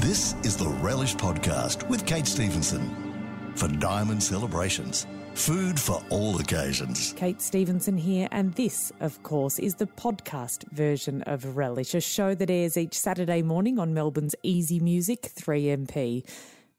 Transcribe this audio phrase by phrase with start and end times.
[0.00, 3.54] This is the Relish Podcast with Kate Stevenson.
[3.56, 7.14] For Diamond Celebrations, food for all occasions.
[7.16, 12.34] Kate Stevenson here, and this, of course, is the podcast version of Relish, a show
[12.34, 16.24] that airs each Saturday morning on Melbourne's Easy Music 3MP.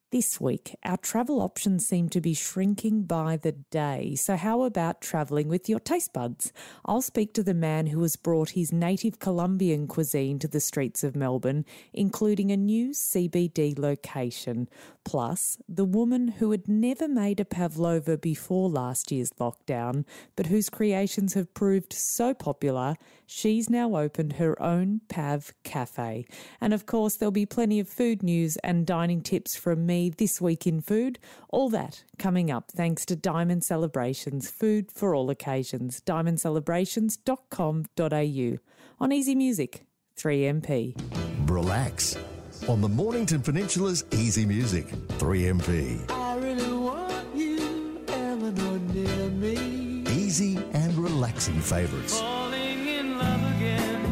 [0.10, 4.16] This week, our travel options seem to be shrinking by the day.
[4.16, 6.54] So, how about travelling with your taste buds?
[6.86, 11.04] I'll speak to the man who has brought his native Colombian cuisine to the streets
[11.04, 14.70] of Melbourne, including a new CBD location.
[15.08, 20.04] Plus, the woman who had never made a pavlova before last year's lockdown,
[20.36, 26.26] but whose creations have proved so popular, she's now opened her own Pav Cafe.
[26.60, 30.42] And of course, there'll be plenty of food news and dining tips from me this
[30.42, 31.20] week in food.
[31.52, 36.02] All that coming up thanks to Diamond Celebrations, food for all occasions.
[36.02, 38.58] DiamondCelebrations.com.au.
[39.00, 39.86] On Easy Music,
[40.18, 41.50] 3MP.
[41.50, 42.18] Relax
[42.68, 44.88] on the Mornington Peninsula's Easy Music
[45.20, 46.12] 3MP.
[46.12, 50.04] I really want you, Eleanor, near me.
[50.12, 52.20] Easy and relaxing favourites.
[52.20, 54.04] Falling in love again.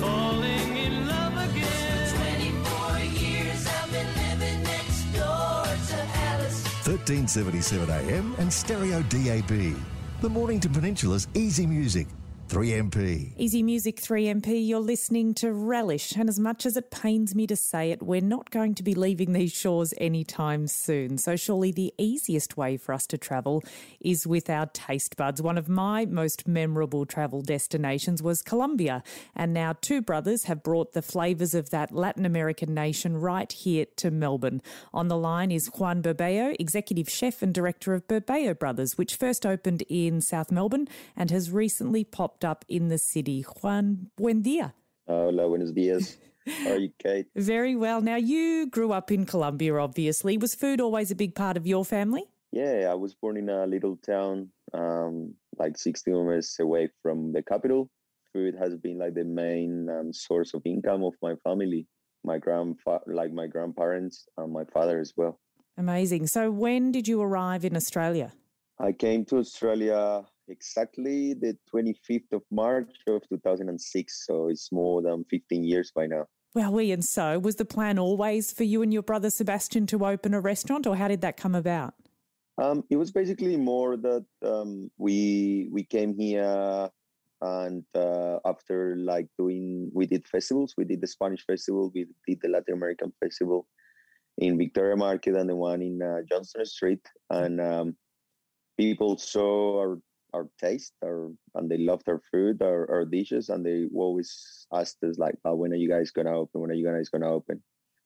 [0.00, 2.14] Falling in love again.
[2.16, 5.96] 24 years I've been living next door to
[6.32, 6.64] Alice.
[6.84, 9.76] 1377 AM and Stereo DAB.
[10.20, 12.08] The Mornington Peninsula's Easy Music
[12.48, 13.32] 3MP.
[13.36, 17.56] Easy Music 3MP, you're listening to Relish, and as much as it pains me to
[17.56, 21.18] say it, we're not going to be leaving these shores anytime soon.
[21.18, 23.62] So, surely the easiest way for us to travel
[24.00, 25.40] is with our taste buds.
[25.40, 29.02] One of my most memorable travel destinations was Colombia,
[29.34, 33.86] and now two brothers have brought the flavours of that Latin American nation right here
[33.96, 34.60] to Melbourne.
[34.92, 39.46] On the line is Juan Burbeo, executive chef and director of Burbeo Brothers, which first
[39.46, 43.42] opened in South Melbourne and has recently popped up in the city.
[43.42, 44.72] Juan, buen dia.
[45.06, 46.16] Hola, buenos dias.
[46.64, 47.26] How are you, Kate?
[47.36, 48.00] Very well.
[48.00, 50.38] Now, you grew up in Colombia, obviously.
[50.38, 52.24] Was food always a big part of your family?
[52.52, 57.42] Yeah, I was born in a little town, um, like 60 kilometers away from the
[57.42, 57.90] capital.
[58.32, 61.86] Food has been like the main um, source of income of my family.
[62.24, 65.38] My grandfa, like my grandparents, and my father as well.
[65.76, 66.28] Amazing.
[66.28, 68.32] So, when did you arrive in Australia?
[68.78, 75.24] I came to Australia exactly the 25th of March of 2006, so it's more than
[75.30, 76.26] 15 years by now.
[76.54, 80.06] Well, we and so was the plan always for you and your brother Sebastian to
[80.06, 81.94] open a restaurant, or how did that come about?
[82.58, 86.90] Um, it was basically more that um, we we came here
[87.44, 92.38] and uh, after like doing we did festivals we did the spanish festival we did
[92.40, 93.66] the latin american festival
[94.38, 97.96] in victoria market and the one in uh, johnston street and um,
[98.78, 99.98] people saw our
[100.34, 105.02] our taste our and they loved our food our, our dishes and they always asked
[105.04, 107.62] us like oh, when are you guys gonna open when are you guys gonna open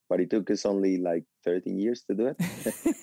[0.09, 2.95] but it took us only like 13 years to do it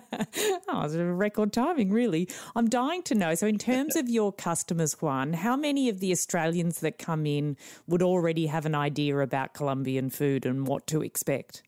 [0.68, 2.28] oh, it's a record timing, really.
[2.54, 3.34] I'm dying to know.
[3.34, 7.56] So, in terms of your customers, Juan, how many of the Australians that come in
[7.86, 11.62] would already have an idea about Colombian food and what to expect?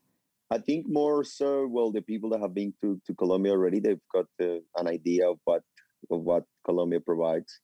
[0.51, 1.67] I think more so.
[1.67, 5.29] Well, the people that have been to, to Colombia already, they've got uh, an idea
[5.29, 5.61] of what
[6.11, 7.59] of what Colombia provides.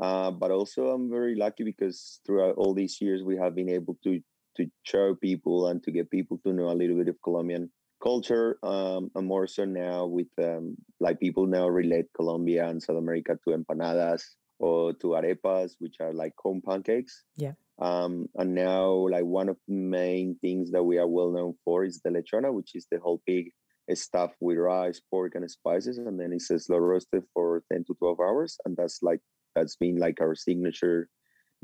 [0.00, 3.96] Uh, but also, I'm very lucky because throughout all these years, we have been able
[4.04, 4.20] to
[4.56, 7.70] to show people and to get people to know a little bit of Colombian
[8.02, 8.58] culture.
[8.62, 13.38] Um, and more so now with um, like people now relate Colombia and South America
[13.44, 14.22] to empanadas
[14.58, 17.24] or to arepas, which are like home pancakes.
[17.36, 17.52] Yeah.
[17.80, 21.84] Um, and now, like one of the main things that we are well known for
[21.84, 23.52] is the lechona, which is the whole pig
[23.94, 28.20] stuffed with rice, pork, and spices, and then it's slow roasted for ten to twelve
[28.20, 29.20] hours, and that's like
[29.54, 31.08] that's been like our signature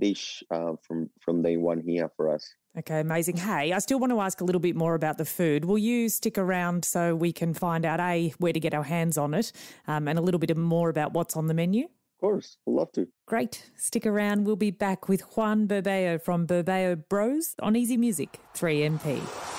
[0.01, 2.49] dish uh, from from day one here for us.
[2.77, 3.37] Okay, amazing.
[3.37, 5.65] Hey, I still want to ask a little bit more about the food.
[5.65, 9.17] Will you stick around so we can find out a where to get our hands
[9.17, 9.53] on it,
[9.87, 11.85] um, and a little bit more about what's on the menu?
[11.85, 13.07] Of course, I'd love to.
[13.27, 13.71] Great.
[13.77, 14.45] Stick around.
[14.45, 19.54] We'll be back with Juan Burbeo from Burbeo Bros on Easy Music 3MP.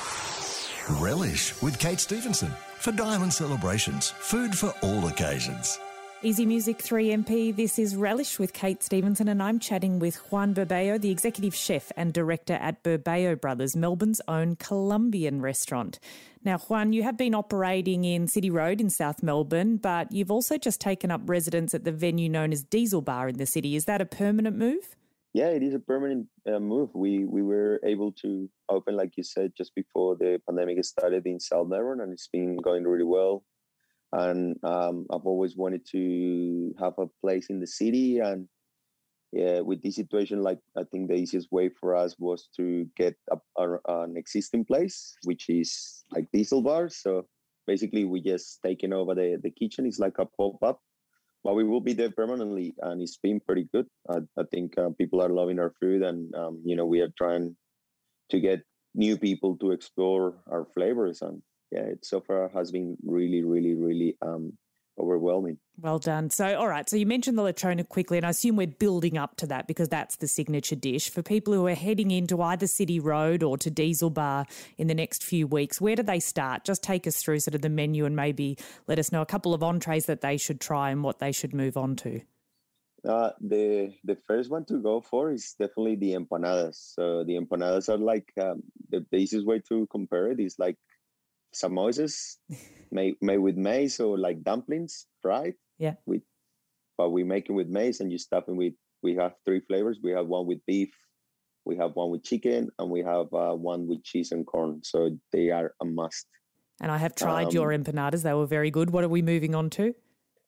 [0.88, 2.52] Relish with Kate Stevenson.
[2.78, 5.80] For Diamond Celebrations, food for all occasions.
[6.22, 7.56] Easy Music 3MP.
[7.56, 11.92] This is Relish with Kate Stevenson, and I'm chatting with Juan Burbeo, the executive chef
[11.98, 16.00] and director at Burbeo Brothers, Melbourne's own Colombian restaurant.
[16.44, 20.60] Now, Juan, you have been operating in City Road in South Melbourne, but you've also
[20.60, 23.76] just taken up residence at the venue known as Diesel Bar in the city.
[23.76, 24.96] Is that a permanent move?
[25.36, 26.90] Yeah, it is a permanent uh, move.
[26.96, 28.30] We we were able to
[28.76, 32.56] open, like you said, just before the pandemic started in South Melbourne, and it's been
[32.68, 33.44] going really well
[34.16, 38.48] and um, I've always wanted to have a place in the city, and
[39.32, 43.16] yeah, with this situation, like I think the easiest way for us was to get
[43.32, 46.88] a, a, an existing place, which is like diesel bar.
[46.90, 47.28] So
[47.68, 49.86] basically, we just taken over the the kitchen.
[49.86, 50.80] It's like a pop up,
[51.46, 53.86] but we will be there permanently, and it's been pretty good.
[54.10, 57.14] I, I think uh, people are loving our food, and um, you know we are
[57.16, 57.56] trying
[58.32, 58.64] to get
[58.96, 63.76] new people to explore our flavors, and yeah, it so far has been really, really,
[63.76, 64.54] really um,
[64.98, 65.58] overwhelming.
[65.80, 66.30] Well done.
[66.30, 66.90] So, all right.
[66.90, 69.90] So, you mentioned the lechona quickly, and I assume we're building up to that because
[69.90, 71.10] that's the signature dish.
[71.10, 74.46] For people who are heading into either City Road or to Diesel Bar
[74.78, 76.64] in the next few weeks, where do they start?
[76.64, 78.58] Just take us through sort of the menu and maybe
[78.88, 81.54] let us know a couple of entrees that they should try and what they should
[81.54, 82.22] move on to.
[83.08, 86.96] Uh, the the first one to go for is definitely the empanadas.
[86.96, 90.78] So the empanadas are like um, the easiest way to compare it is like
[91.56, 92.38] samosas
[92.92, 95.56] made made with maize or like dumplings fried.
[95.78, 95.96] Yeah.
[96.06, 96.22] With
[96.98, 98.74] but we make it with maize and you stuff it with
[99.04, 100.00] we have three flavors.
[100.02, 100.94] We have one with beef,
[101.66, 104.82] we have one with chicken, and we have uh, one with cheese and corn.
[104.84, 106.28] So they are a must.
[106.82, 108.90] And I have tried um, your empanadas; they were very good.
[108.92, 109.94] What are we moving on to?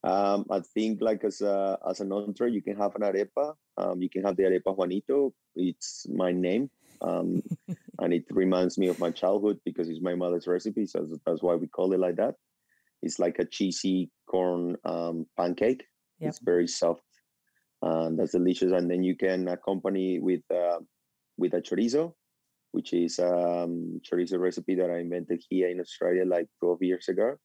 [0.04, 3.56] Um, I think like as a as an entree, you can have an arepa.
[3.78, 5.34] Um, you can have the arepa Juanito.
[5.56, 6.70] It's my name,
[7.02, 7.42] um,
[8.00, 10.86] and it reminds me of my childhood because it's my mother's recipe.
[10.86, 12.36] So that's why we call it like that.
[13.02, 15.84] It's like a cheesy corn um, pancake.
[16.20, 16.30] Yep.
[16.30, 17.04] It's very soft,
[17.82, 18.72] and that's delicious.
[18.72, 20.80] And then you can accompany with uh,
[21.38, 22.14] with a chorizo,
[22.72, 27.38] which is um, chorizo recipe that I invented here in Australia like 12 years ago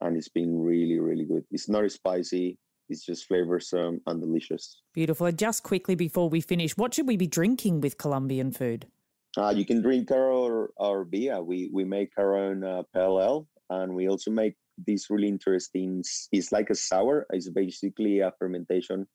[0.00, 1.44] and it's been really, really good.
[1.50, 2.58] It's not spicy.
[2.88, 4.82] It's just flavorsome and delicious.
[4.92, 5.26] Beautiful.
[5.26, 8.86] And just quickly before we finish, what should we be drinking with Colombian food?
[9.36, 11.42] Uh, you can drink our, our beer.
[11.42, 16.02] We we make our own uh, pale ale, and we also make this really interesting.
[16.32, 17.26] It's like a sour.
[17.30, 19.06] It's basically a fermentation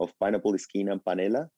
[0.00, 1.48] of pineapple skin and panela.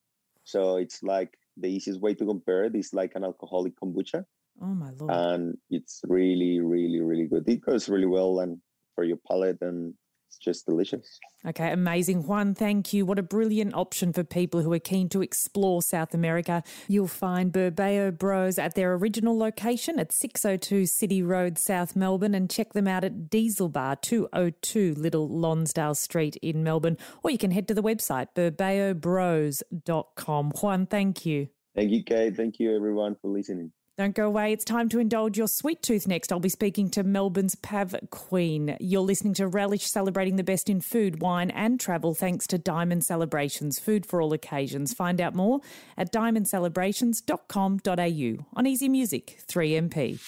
[0.44, 4.24] So it's like the easiest way to compare it is like an alcoholic kombucha.
[4.60, 5.12] Oh my lord!
[5.12, 7.48] And it's really, really, really good.
[7.48, 8.58] It goes really well, and
[8.94, 9.94] for your palate and
[10.28, 11.18] it's just delicious.
[11.46, 12.26] Okay, amazing.
[12.26, 13.06] Juan, thank you.
[13.06, 16.62] What a brilliant option for people who are keen to explore South America.
[16.86, 22.50] You'll find Burbeo Bros at their original location at 602 City Road, South Melbourne, and
[22.50, 26.98] check them out at Diesel Bar 202 Little Lonsdale Street in Melbourne.
[27.22, 30.50] Or you can head to the website burbeobros.com.
[30.60, 31.48] Juan, thank you.
[31.74, 32.36] Thank you, Kate.
[32.36, 33.72] Thank you, everyone, for listening.
[33.98, 34.52] Don't go away.
[34.52, 36.30] It's time to indulge your sweet tooth next.
[36.30, 38.76] I'll be speaking to Melbourne's Pav Queen.
[38.78, 43.04] You're listening to Relish celebrating the best in food, wine, and travel thanks to Diamond
[43.04, 44.94] Celebrations, food for all occasions.
[44.94, 45.58] Find out more
[45.96, 50.20] at diamondcelebrations.com.au on Easy Music 3MP.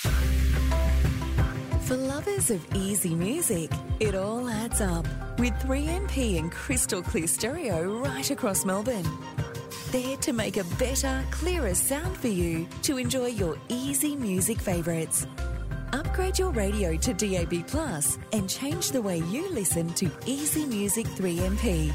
[1.82, 3.70] For lovers of easy music,
[4.00, 5.06] it all adds up
[5.38, 9.06] with 3MP and crystal clear stereo right across Melbourne
[9.92, 15.26] there to make a better, clearer sound for you to enjoy your easy music favourites.
[15.92, 21.06] Upgrade your radio to DAB Plus and change the way you listen to Easy Music
[21.06, 21.92] 3MP.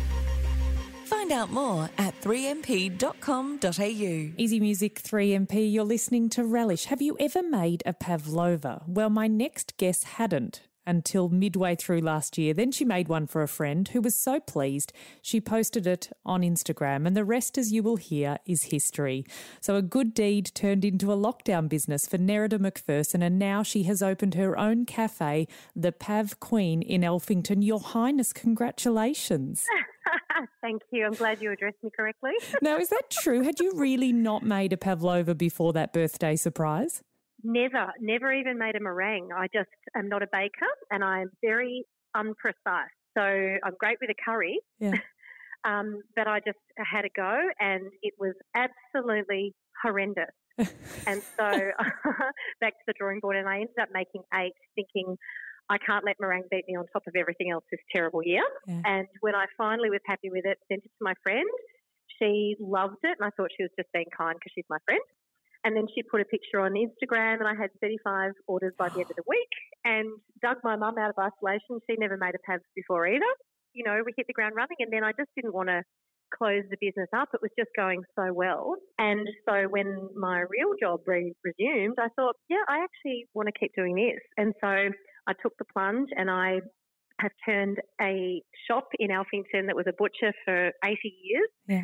[1.05, 4.33] Find out more at 3mp.com.au.
[4.37, 6.85] Easy Music 3MP, you're listening to Relish.
[6.85, 8.83] Have you ever made a pavlova?
[8.87, 12.53] Well, my next guest hadn't until midway through last year.
[12.53, 16.41] Then she made one for a friend who was so pleased she posted it on
[16.41, 19.25] Instagram, and the rest, as you will hear, is history.
[19.61, 23.83] So a good deed turned into a lockdown business for Nerida McPherson, and now she
[23.83, 27.63] has opened her own cafe, the Pav Queen in Alphington.
[27.63, 29.65] Your Highness, congratulations.
[30.61, 31.05] Thank you.
[31.05, 32.31] I'm glad you addressed me correctly.
[32.61, 33.41] now, is that true?
[33.41, 37.01] Had you really not made a pavlova before that birthday surprise?
[37.47, 39.29] Never, never even made a meringue.
[39.31, 41.85] I just am not a baker and I'm very
[42.15, 42.89] unprecise.
[43.15, 44.59] So I'm great with a curry.
[44.79, 44.93] Yeah.
[45.63, 50.33] um, but I just had a go and it was absolutely horrendous.
[50.57, 51.45] and so
[52.61, 55.15] back to the drawing board and I ended up making eight thinking
[55.69, 58.43] I can't let meringue beat me on top of everything else this terrible year.
[58.67, 58.81] Yeah.
[58.85, 61.49] And when I finally was happy with it, sent it to my friend.
[62.19, 65.01] She loved it and I thought she was just being kind because she's my friend.
[65.65, 69.01] And then she put a picture on Instagram, and I had 35 orders by the
[69.01, 69.49] end of the week.
[69.83, 70.07] And
[70.41, 71.81] dug my mum out of isolation.
[71.89, 73.33] She never made a PAVS before either.
[73.73, 75.81] You know, we hit the ground running, and then I just didn't want to
[76.37, 77.29] close the business up.
[77.33, 78.75] It was just going so well.
[78.99, 83.59] And so when my real job re- resumed, I thought, yeah, I actually want to
[83.59, 84.21] keep doing this.
[84.37, 86.61] And so I took the plunge and I
[87.19, 91.81] have turned a shop in Alphington that was a butcher for 80 years yeah.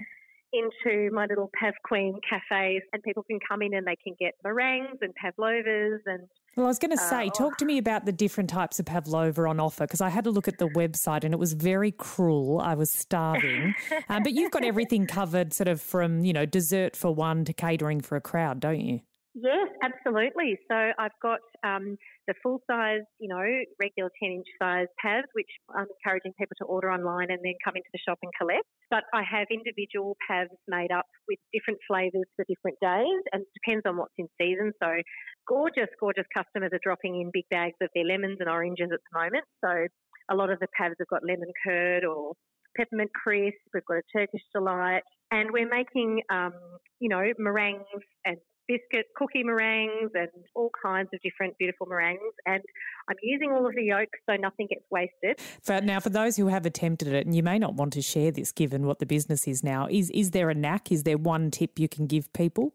[0.54, 4.34] Into my little Pav Queen cafes, and people can come in and they can get
[4.44, 6.28] meringues and pavlovas and
[6.58, 8.86] Well, I was going to Uh, say, talk to me about the different types of
[8.86, 11.92] pavlova on offer because I had a look at the website and it was very
[11.92, 12.60] cruel.
[12.60, 13.74] I was starving,
[14.10, 17.54] um, but you've got everything covered, sort of from you know dessert for one to
[17.54, 19.00] catering for a crowd, don't you?
[19.34, 20.60] Yes, absolutely.
[20.70, 21.96] So I've got um,
[22.28, 23.40] the full size, you know,
[23.80, 27.76] regular 10 inch size pads, which I'm encouraging people to order online and then come
[27.78, 28.68] into the shop and collect.
[28.90, 33.52] But I have individual pads made up with different flavours for different days and it
[33.56, 34.74] depends on what's in season.
[34.84, 35.00] So
[35.48, 39.14] gorgeous, gorgeous customers are dropping in big bags of their lemons and oranges at the
[39.18, 39.46] moment.
[39.64, 39.88] So
[40.30, 42.34] a lot of the pads have got lemon curd or
[42.76, 43.56] peppermint crisp.
[43.74, 46.54] We've got a Turkish delight, and we're making, um,
[47.00, 47.86] you know, meringues
[48.26, 48.38] and
[48.72, 52.34] biscuit cookie meringues and all kinds of different beautiful meringues.
[52.46, 52.62] And
[53.10, 55.40] I'm using all of the yolks so nothing gets wasted.
[55.62, 58.32] For, now, for those who have attempted it, and you may not want to share
[58.32, 60.92] this given what the business is now, is is there a knack?
[60.92, 62.74] Is there one tip you can give people?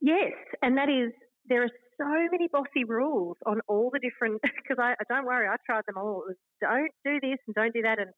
[0.00, 1.12] Yes, and that is
[1.48, 4.40] there are so many bossy rules on all the different.
[4.56, 6.24] Because I, I don't worry, I tried them all.
[6.26, 8.10] Was don't do this and don't do that, and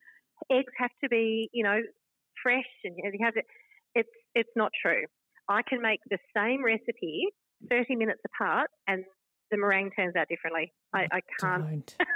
[0.51, 1.79] eggs have to be you know
[2.41, 3.41] fresh, and you have to.
[3.95, 5.05] It's it's not true.
[5.49, 7.27] I can make the same recipe
[7.69, 9.03] thirty minutes apart, and
[9.51, 10.71] the meringue turns out differently.
[10.93, 11.63] I, I oh, can't.
[11.63, 11.95] Don't.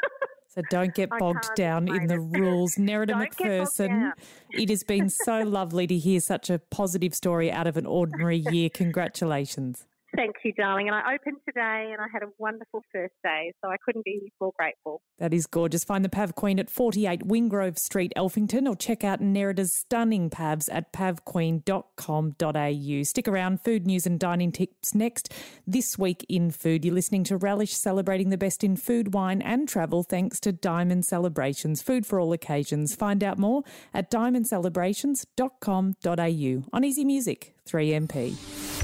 [0.54, 2.20] So don't get bogged down in the it.
[2.40, 2.76] rules.
[2.76, 4.12] Nerida Don't get bogged McPherson,
[4.52, 8.38] it has been so lovely to hear such a positive story out of an ordinary
[8.38, 8.70] year.
[8.70, 9.88] Congratulations.
[10.16, 10.88] Thank you, darling.
[10.88, 14.32] And I opened today, and I had a wonderful first day, so I couldn't be
[14.40, 15.02] more grateful.
[15.18, 15.84] That is gorgeous.
[15.84, 20.70] Find the Pav Queen at 48 Wingrove Street, Alphington, or check out Nerida's stunning pavs
[20.72, 23.04] at pavqueen.com.au.
[23.04, 25.34] Stick around, food news and dining tips next.
[25.66, 29.68] This week in food, you're listening to Relish celebrating the best in food, wine, and
[29.68, 32.94] travel thanks to Diamond Celebrations, food for all occasions.
[32.94, 33.64] Find out more
[33.96, 38.83] at diamondcelebrations.com.au on Easy Music 3MP.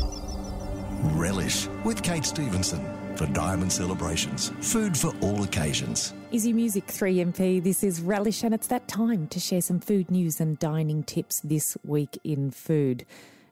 [1.02, 4.50] Relish with Kate Stevenson for Diamond Celebrations.
[4.60, 6.14] Food for all occasions.
[6.32, 7.64] Easy Music 3MP.
[7.64, 11.40] This is Relish, and it's that time to share some food news and dining tips
[11.40, 13.06] this week in food.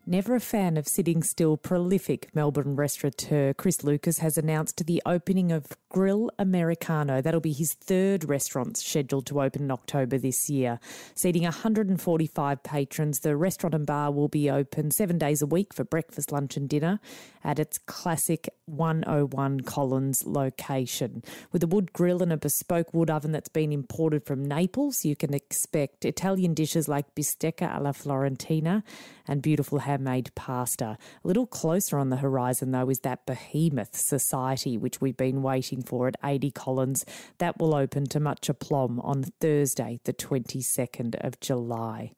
[0.09, 5.51] Never a fan of sitting still, prolific Melbourne restaurateur Chris Lucas has announced the opening
[5.51, 7.21] of Grill Americano.
[7.21, 10.79] That'll be his third restaurant scheduled to open in October this year.
[11.13, 15.83] Seating 145 patrons, the restaurant and bar will be open seven days a week for
[15.83, 17.01] breakfast, lunch, and dinner
[17.43, 21.21] at its classic 101 Collins location.
[21.51, 25.17] With a wood grill and a bespoke wood oven that's been imported from Naples, you
[25.17, 28.83] can expect Italian dishes like bistecca alla Florentina
[29.27, 30.97] and beautiful handmade pasta.
[31.23, 35.81] A little closer on the horizon, though, is that behemoth society, which we've been waiting
[35.81, 37.05] for at 80 Collins.
[37.39, 42.11] That will open to much aplomb on Thursday, the 22nd of July.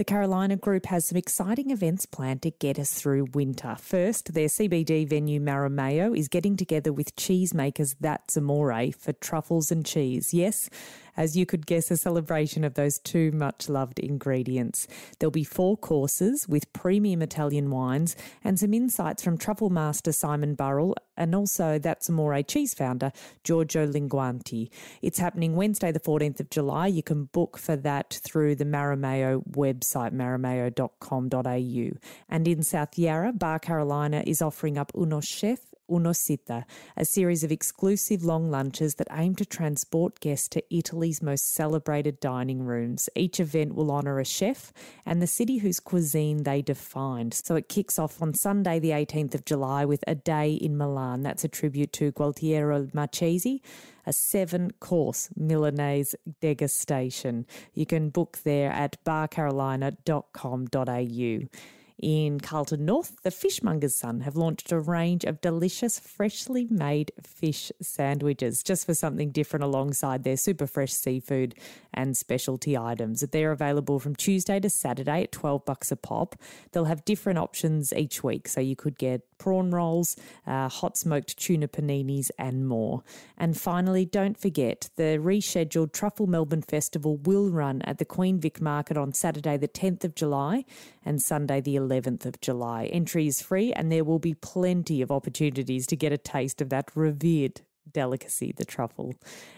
[0.00, 3.76] The Carolina Group has some exciting events planned to get us through winter.
[3.78, 9.84] First, their CBD venue Marameo is getting together with cheesemakers That's Amore for truffles and
[9.84, 10.32] cheese.
[10.32, 10.70] Yes,
[11.18, 14.86] as you could guess, a celebration of those two much loved ingredients.
[15.18, 20.54] There'll be four courses with premium Italian wines and some insights from truffle master Simon
[20.54, 23.12] Burrell and also That's Amore cheese founder
[23.44, 24.70] Giorgio Linguanti.
[25.02, 26.86] It's happening Wednesday, the 14th of July.
[26.88, 31.98] You can book for that through the Marameo website, marameo.com.au.
[32.28, 36.64] And in South Yarra, Bar Carolina is offering up Uno Chef Uno Cita,
[36.96, 42.20] a series of exclusive long lunches that aim to transport guests to Italy's most celebrated
[42.20, 43.08] dining rooms.
[43.14, 44.72] Each event will honour a chef
[45.04, 47.34] and the city whose cuisine they defined.
[47.34, 51.22] So it kicks off on Sunday, the 18th of July, with a day in Milan.
[51.22, 53.60] That's a tribute to Gualtiero Marchesi,
[54.06, 57.46] a seven course Milanese degustation.
[57.74, 61.79] You can book there at barcarolina.com.au.
[62.02, 67.70] In Carlton North, the Fishmonger's Son have launched a range of delicious, freshly made fish
[67.82, 71.54] sandwiches just for something different alongside their super fresh seafood
[71.92, 73.20] and specialty items.
[73.20, 76.36] They're available from Tuesday to Saturday at 12 bucks a pop.
[76.72, 80.16] They'll have different options each week, so you could get prawn rolls,
[80.46, 83.02] uh, hot smoked tuna paninis, and more.
[83.36, 88.60] And finally, don't forget the rescheduled Truffle Melbourne Festival will run at the Queen Vic
[88.60, 90.64] Market on Saturday, the 10th of July,
[91.04, 92.86] and Sunday, the 11th of July.
[92.86, 96.68] Entry is free, and there will be plenty of opportunities to get a taste of
[96.68, 99.14] that revered delicacy, the truffle.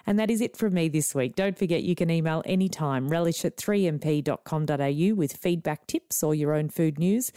[0.06, 1.36] And that is it from me this week.
[1.36, 6.70] Don't forget you can email anytime relish at 3mp.com.au with feedback tips or your own
[6.70, 7.30] food news.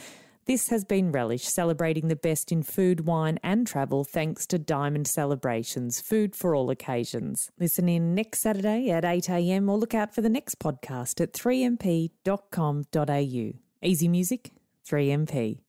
[0.46, 5.08] This has been Relish, celebrating the best in food, wine, and travel thanks to Diamond
[5.08, 7.50] Celebrations, food for all occasions.
[7.60, 13.54] Listen in next Saturday at 8am or look out for the next podcast at 3mp.com.au.
[13.82, 14.52] Easy music,
[14.88, 15.65] 3MP.